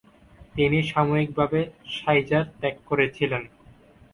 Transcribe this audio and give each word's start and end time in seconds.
তিনি 0.55 0.79
সাময়িকভাবে 0.91 1.59
শাইজার 1.95 2.45
ত্যাগ 2.59 2.75
করেছিলেন। 2.89 3.43